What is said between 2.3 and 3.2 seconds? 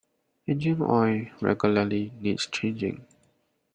changing.